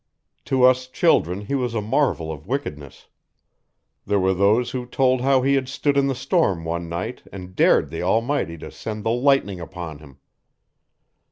[0.45, 3.05] To us children he was a marvel of wickedness.
[4.07, 7.55] There were those who told how he had stood in the storm one night and
[7.55, 10.17] dared the Almighty to send the lightning upon him.